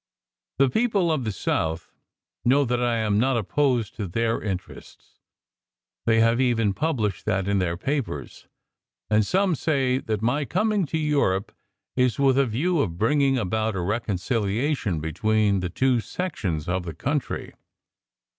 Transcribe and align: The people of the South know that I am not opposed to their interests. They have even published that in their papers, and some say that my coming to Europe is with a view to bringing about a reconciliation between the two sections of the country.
The 0.57 0.67
people 0.67 1.11
of 1.11 1.25
the 1.25 1.31
South 1.31 1.91
know 2.43 2.65
that 2.65 2.81
I 2.81 2.97
am 2.97 3.19
not 3.19 3.37
opposed 3.37 3.93
to 3.97 4.07
their 4.07 4.41
interests. 4.41 5.19
They 6.07 6.21
have 6.21 6.41
even 6.41 6.73
published 6.73 7.25
that 7.25 7.47
in 7.47 7.59
their 7.59 7.77
papers, 7.77 8.47
and 9.11 9.23
some 9.23 9.53
say 9.53 9.99
that 9.99 10.23
my 10.23 10.43
coming 10.43 10.87
to 10.87 10.97
Europe 10.97 11.51
is 11.95 12.17
with 12.17 12.39
a 12.39 12.47
view 12.47 12.79
to 12.81 12.87
bringing 12.87 13.37
about 13.37 13.75
a 13.75 13.81
reconciliation 13.81 15.01
between 15.01 15.59
the 15.59 15.69
two 15.69 15.99
sections 15.99 16.67
of 16.67 16.81
the 16.85 16.95
country. 16.95 17.53